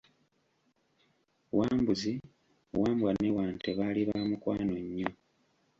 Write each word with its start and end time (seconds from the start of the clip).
Wambuzi, 1.57 2.13
Wambwa 2.81 3.11
ne 3.19 3.29
Wante 3.37 3.69
baali 3.77 4.01
ba 4.09 4.17
mukwano 4.29 4.75
nnyo. 4.85 5.09